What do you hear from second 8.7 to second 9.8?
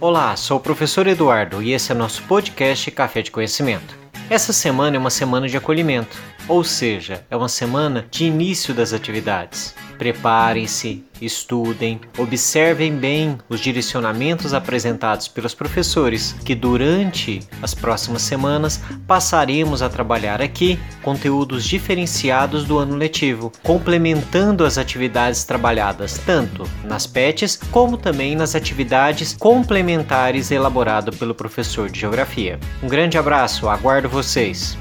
das atividades.